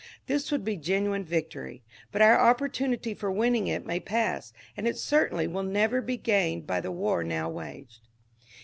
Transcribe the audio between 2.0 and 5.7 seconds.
but our opportunity for winning it may pass, and it certainly will